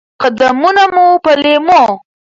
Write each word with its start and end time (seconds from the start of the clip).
قدمونه 0.21 0.83
مو 0.93 1.05
په 1.23 1.31
لېمو، 1.41 1.83